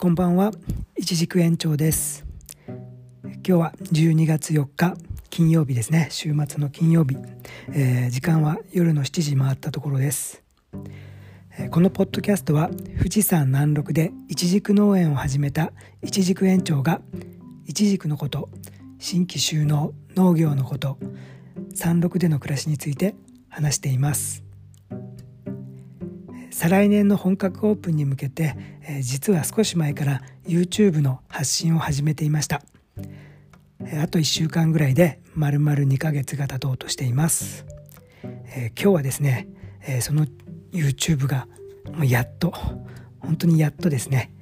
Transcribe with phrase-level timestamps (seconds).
[0.00, 0.52] こんばんは、
[0.96, 2.24] 一軸延長です。
[2.68, 4.94] 今日は12月4日、
[5.28, 6.06] 金曜日ですね。
[6.12, 7.16] 週末の金曜日。
[7.72, 10.44] えー時間は夜の7時回ったところです。
[11.58, 17.00] えーこのポッドキャストは富士山南麓で一軸農園を始めた一軸園長が
[17.66, 18.50] 一軸のこと、
[19.00, 20.96] 新規収納、農業のこと、
[21.74, 23.16] 山麓での暮らしについて
[23.48, 24.47] 話しています。
[26.58, 32.62] 再来年の本格オープンに向けて、え実は少し前から YouTube の発信を始めていました。
[33.84, 37.64] えあと1週間ぐらいで丸々2ヶ月が経とうとしています、
[38.24, 39.46] え今日はですね、
[39.86, 40.26] えその
[40.72, 41.46] YouTube が
[41.92, 42.52] もうやっと
[43.20, 44.32] 本当にやっとですね、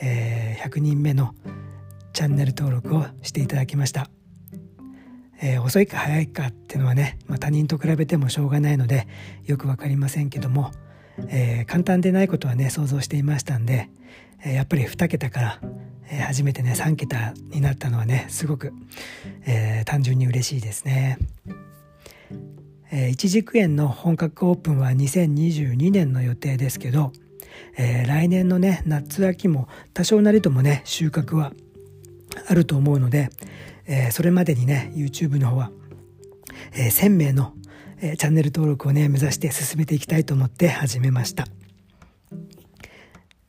[0.00, 1.34] え100人目の
[2.12, 4.08] チャンネル登録をしていただきました。
[5.42, 9.08] えー遅いか早いかっていうのはね、まあ、他人と比べてもしょうがないので
[9.44, 10.70] よく分かりませんけども、
[11.28, 13.88] えー簡単でないことはね想像していましたんで、
[14.44, 15.60] えーやっぱり2桁から、
[16.10, 18.72] えー初めてね3桁になったのはねすごく、
[19.46, 21.18] えー単純に嬉しいですね。
[22.90, 27.12] えー一軸園の本格オープンは2022年の予定ですけど、
[27.76, 31.52] えー来年のね夏秋も多少なりともね収穫は
[32.48, 33.30] あると思うので、
[33.86, 35.70] えーそれまでにね YouTube の方は、
[36.72, 37.52] えー1000名の、
[38.06, 41.46] えチャンネル登録をね目指して進めていきたいと思って始めました、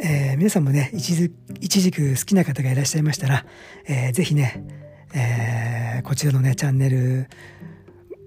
[0.00, 3.44] えー皆さんもね一時一軸好きな方がいらっしゃいましたら、
[3.88, 4.64] えーぜひね、
[5.14, 7.28] えーこちらのねチャンネル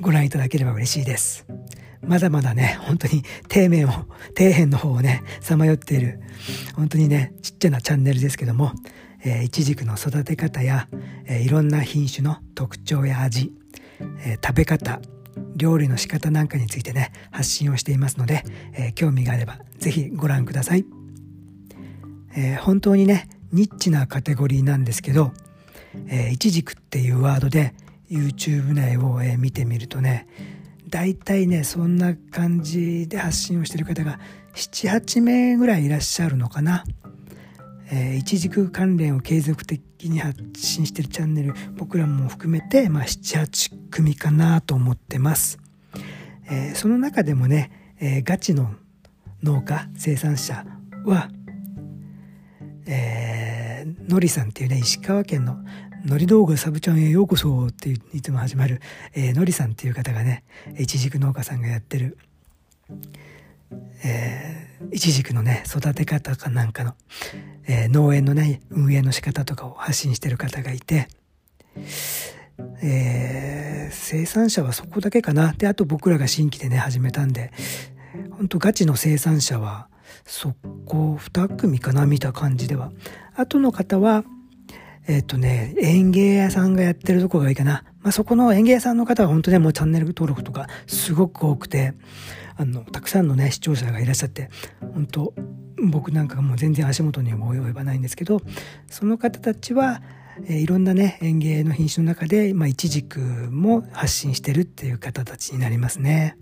[0.00, 1.46] ご覧いただければ嬉しいです。
[2.02, 6.20] まだまだね本当に底面を底辺の方をねさまよっている
[6.74, 8.72] 本当にねちっちゃなチャンネルですけども、
[9.24, 10.88] えー、イチジクの育て方や、
[11.24, 13.52] えーいろんな品種の特徴や味、
[14.26, 15.00] えー食べ方
[15.56, 18.44] 料理の仕方なんかについてね発信をしていますので、
[18.74, 20.84] えー興味があればぜひご覧ください、
[22.36, 25.32] えー本当にねニッチなカテゴリーなんですけど
[26.08, 27.74] えー、イチジクっていうワードで
[28.10, 30.26] YouTube 内を、え見てみるとね
[30.88, 34.18] 大体ねそんな感じで発信をしてる方が
[34.54, 36.84] 78名ぐらいいらっしゃるのかな。
[37.94, 45.58] えー、イチジク関連を継続的に発信してるチャンネル僕らも含めて、まあ、78組かなと思ってます、
[46.50, 48.70] えーその中でもね、えーガチの
[49.42, 50.64] 農家生産者
[51.04, 51.28] は
[52.86, 55.58] えーのりさんっていうね石川県の
[56.06, 58.80] のり道具サブチャンへようこそっていういつも始まる、
[59.14, 60.44] えーのりさんっていう方がね
[60.78, 62.16] いちじく農家さんがやってる
[64.04, 66.94] えーいちじくのね育て方かなんかの、
[67.66, 71.08] えー農園のね運営の仕方とかを発信してる方がいて、
[72.82, 75.52] えー生産者はそこだけかな。
[75.52, 77.52] であと僕らが新規でね始めたんで
[78.30, 79.88] 本当ガチの生産者は
[80.24, 80.54] そ
[80.86, 82.90] こ2組かな見た感じでは。
[83.34, 84.24] あとの方は
[85.06, 91.94] えっ、とね園芸屋さんがやってるとこがいいかな、まあ、そこの園芸屋さんの方は本当ねもうチャンネル登録とかすごく多くて
[92.56, 94.50] あのたくさんのね視聴者がいらっしゃって
[94.94, 95.34] 本当
[95.82, 98.40] 僕なんかもう全然足元にも及ばないんですけど
[98.88, 100.02] その方たちは、
[100.44, 106.36] えーいろんなね園芸の品種の中で、まあ、イチジクも発信してるっていう方たちになりますね。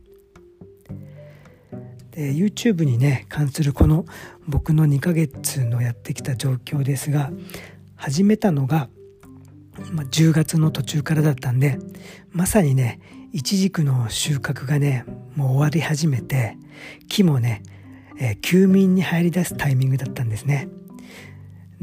[2.13, 4.05] で YouTube にね関するこの
[4.47, 7.31] 僕の2ヶ月のやってきた状況ですが
[8.01, 8.89] 始めたのが、
[9.93, 11.79] まあ、10月の途中からだったんで
[12.33, 12.99] まさにね
[13.33, 15.05] イチジクの収穫がね
[15.37, 16.57] もう終わり始めて
[17.09, 17.63] 木もね、
[18.19, 20.69] えー休眠に入り出すタイミングだったんですね。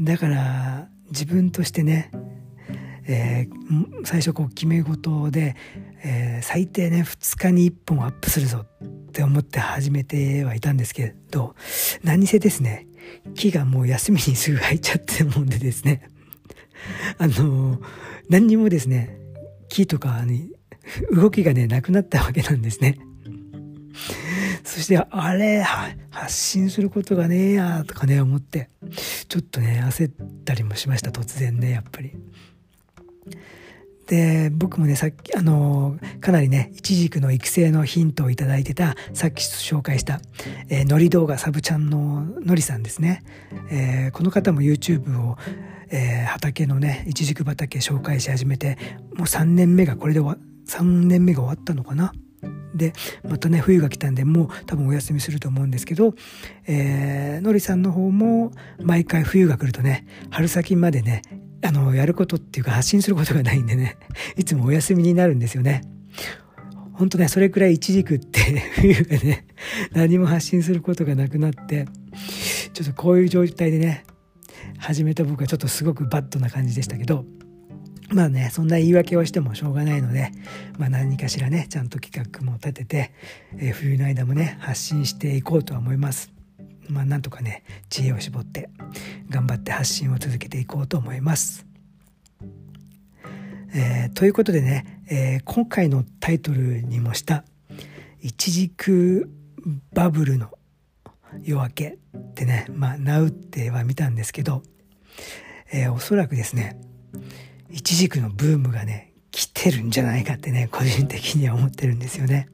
[0.00, 2.10] だから自分としてね
[3.08, 5.56] えー最初こう決め事で、
[6.04, 11.54] えー最低ね2日に1本アップするぞって思って始めてはいたんですけど
[12.04, 12.86] 何せですね
[13.34, 16.02] 木がもう休みにすぐ入っちゃってもんでですね。
[17.18, 17.80] あの
[18.28, 19.18] 何にもですね
[19.68, 20.52] 木とかに
[21.10, 22.98] 動きがねなくなったわけなんですね。
[24.64, 25.62] そしてあれ
[26.10, 28.70] 発信することがねえやとかね思って
[29.28, 30.12] ちょっとね焦っ
[30.44, 32.12] たりもしました突然ねやっぱり。
[34.08, 40.20] で僕もねさっきあのかなりねイチジクの育成のヒントをいただいてたさっき紹介した、
[40.70, 43.22] えー、のり動画サブちゃんののりさんですね、
[43.70, 45.36] えーこの方も YouTube を、
[45.90, 48.78] えー畑のねイチジク畑紹介し始めて
[49.14, 52.12] もう3年目がこれで終わ3年目が終わったのかな。
[52.74, 52.92] で
[53.24, 56.14] またね冬が来たんでもう多分お休みすると思うんですけど、
[56.66, 61.22] えーのりさんの方も毎回冬が来るとね春先までね
[61.62, 63.96] あのやることっていうか発信することがないんでね
[64.36, 65.82] いつもお休みになるんですよね。
[66.92, 68.40] ほんとねそれくらい一軸って
[68.74, 69.46] 冬がね
[69.92, 71.86] 何も発信することがなくなって
[72.72, 74.04] ちょっとこういう状態でね
[74.78, 77.24] 始めた僕はちょっとすごくバッドな感じでしたけど
[78.10, 80.32] まあねそんな言い訳をしてもしょうがないので、
[80.76, 83.12] まあ、何かしらねちゃんと企画も立てて、
[83.58, 86.37] えー、冬の間もね発信していこうとは思います。
[86.88, 88.70] まあ、なんとかね知恵を絞って
[89.28, 91.66] 頑張って発信を続けていこうと思います。
[93.74, 97.44] えー、ということでね、えー、今回のタイトルにもした
[98.20, 99.30] 「一軸
[99.92, 100.50] バブルの
[101.42, 104.62] 夜明け」ってねまあ「ナウっては見たんですけど、
[105.70, 106.80] えー、おそらくですね
[107.70, 112.48] 一軸のブームがね来てるんじゃないかってね個人的には思ってるんですよね。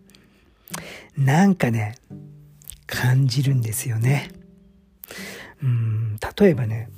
[1.16, 1.94] なんかね
[2.94, 4.30] 感じるんですよね。
[5.62, 6.88] うん例えばね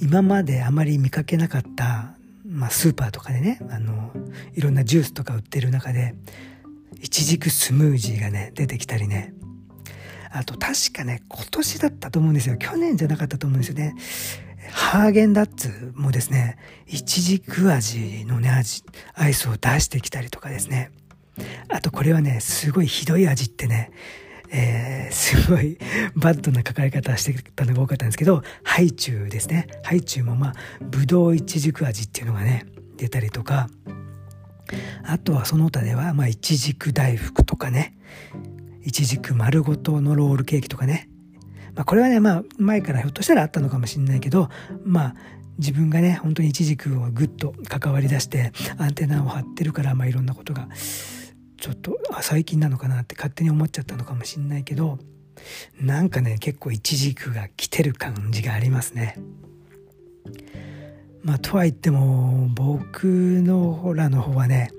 [0.00, 2.14] 今まであまり見かけなかった、
[2.46, 4.10] まあ、スーパーとかでねあの
[4.54, 6.14] いろんなジュースとか売ってる中で
[7.00, 9.34] いちじくスムージーがね出てきたりね。
[10.34, 12.56] あと確かね今年だったと思うんですよ。
[12.56, 13.94] 去年じゃなかったと思うんですよね。
[14.70, 18.82] ハーゲンダッツもですねいちじく味のね味
[19.14, 20.90] アイスを出してきたりとかですね。
[21.68, 23.90] あとこれはねすごいひどい味ってね
[24.54, 25.78] えー、すごい
[26.14, 29.66] バッドな書かれ方してたのが多かったんですけど、ハイチュウですね。
[29.82, 32.66] ハイチュウもまあ、ぶどういちじく味っていうのがね、
[32.98, 33.68] 出たりとか、
[35.04, 37.96] あとはその他では、まあ、いちじく大福とかね、
[38.84, 41.08] いちじく丸ごとのロールケーキとかね。
[41.74, 44.50] まあ、これはね、まあ、前からひょっとしたらあったのかもしれないけど、
[44.84, 45.14] まあ、
[45.58, 50.68] 自分がね、本当にいちじくをぐっと関わり出して、アンテナを張ってるから、まあ、いろんなことが
[51.62, 54.98] ちょっとあ最近なのかなって勝手に思っちゃったのかもしんないけど
[55.80, 59.16] なんかね結構一軸が来てる感じがありますね。
[61.22, 64.72] まあとは言っても僕のほらの方はね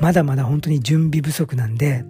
[0.00, 2.04] まだまだ本当に準備不足なんで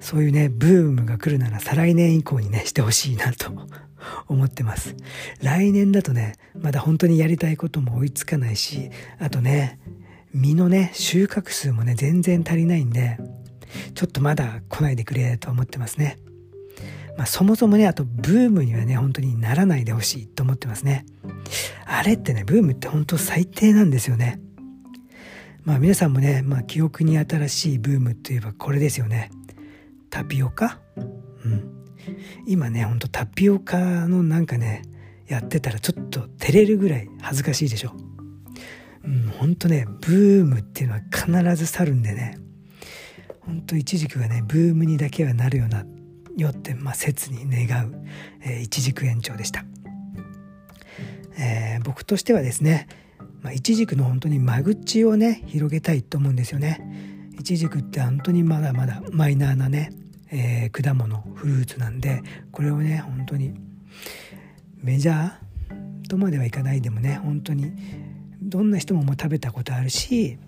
[0.00, 3.52] そういうねブームが来るなら再来年以降にねしてほしいなと
[4.26, 4.96] 思ってます
[5.42, 8.88] 来年だとねまだ本当にやりたいことも追いつかないし
[9.18, 9.78] あとね
[10.34, 13.18] 実のね収穫数もね全然足りないんで
[13.94, 16.18] ちょっとまだ来ないでくれと思ってますね。
[17.16, 21.06] まあ、そもそもねあとブームにはね本当にならないでほしいと思ってますね。
[21.86, 24.40] あれってねブームって本当最低なんですよね。
[25.62, 29.30] まあ皆さんもね、まあ、記憶に新しいブームといえばこれですよね。
[30.10, 30.80] タピオカ？
[30.96, 31.70] うん。
[32.46, 33.78] 今ねほんとタピオカ
[34.08, 34.82] のなんかね
[35.28, 37.94] やってたらちょっと照れるぐらい恥ずかしいでしょ。
[39.04, 42.38] うん、ほんとね、ブームっていうのは必ず去るんでね、
[43.40, 45.84] ほんと一軸がね、ブームにだけはなるような、
[46.36, 47.94] よって、まあ、切に願う、
[48.42, 49.64] えー、一軸延長でした。
[51.38, 52.88] えー、僕としてはですね、
[53.42, 56.80] まあ、一軸の本当に間口をね、広げたいと思うんですよね。
[57.38, 59.92] 一軸って本当にまだまだマイナーなね、
[60.30, 63.52] えー、果物、フルーツなんで、これをね、本当に
[64.78, 67.72] メジャーとまではいかないでもね、本当に
[68.42, 70.38] どんな人ももう食べたことあるし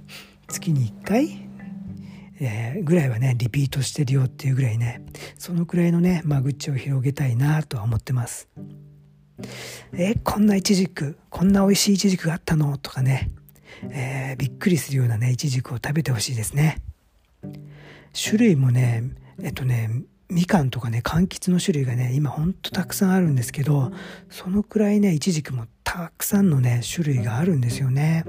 [0.49, 1.49] 月に1回、
[2.41, 5.05] えー、ぐらいはねリピートしてるよっていうぐらいね
[5.39, 8.49] そのくらいのね間口を広げたいなとは思ってます。
[9.93, 13.31] えー、こんなイチジクこんな美味しいイチジクがあったのとかね、
[13.91, 16.83] えー、びっくりするようなねイチジクを食べてほしいですね。
[18.15, 19.05] 種類もね
[19.43, 19.91] えっとね
[20.29, 23.93] みかんとかね柑橘の種類がね今ほんとたくさんあるんですけど
[24.29, 28.25] そのくらいねいちじくもたくさんのね種類があるんですよね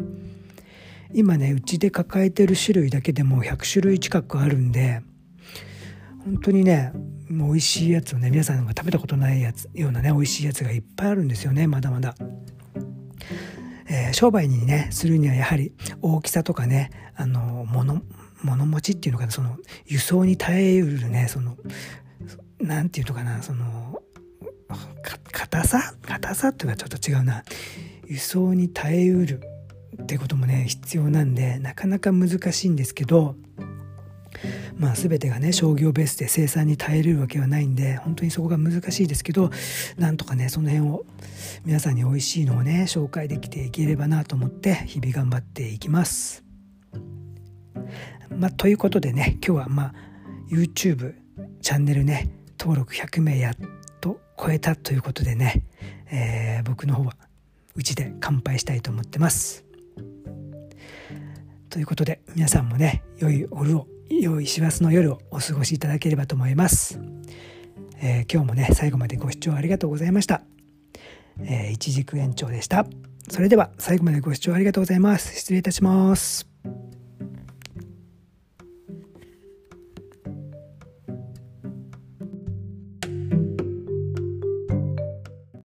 [1.13, 5.01] 今ねうちで抱えてる種類だけでも100種類近くあるんで
[6.23, 6.91] 本当にね
[7.29, 12.15] もう美味しいやつをね皆さんが食べたことないやつようなね美味しいやつがいっぱいあるんですよねまだまだ。
[13.89, 18.01] えー、商売にねするにはやはり大きさとかねあの物
[18.43, 21.57] 物持ちっていうのかなその輸送に耐えうるねその
[22.59, 24.01] 何て言うのかなその
[25.31, 25.95] 硬さ？
[26.01, 27.43] 硬さっていうのはちょっと違うな
[28.05, 29.41] 輸送に耐えうる
[30.01, 33.35] ってこともね必要なんでなかなか難しいんですけど
[34.77, 39.49] まあ全てがね商業ベースで生産に耐えれるわけはないんで本当にそこが難しいですけど
[39.97, 41.05] なんとかねその辺を
[41.65, 46.43] 皆さんに美味しいのをね紹介できていければなと思って日々頑張っていきます。
[48.37, 49.93] まあ、ということでね今日はまあ
[50.49, 51.15] YouTube
[51.61, 52.29] チャンネルね
[52.59, 53.55] 登録100名やっ
[54.01, 55.63] と超えたということでね、
[56.11, 57.15] えー、僕の方は
[57.75, 59.63] うちで乾杯したいと思ってます。
[61.69, 66.99] ということで皆さんもね良い夜を良い師走の夜をお過ごしいただければと思います。
[67.99, 70.41] えー、今日もね最後までご視聴ありがとうございました。
[71.41, 72.85] えー、一軸延長でした。
[73.29, 75.35] それでは最後までご視聴ありがとうございます。
[75.35, 76.56] 失礼いたします。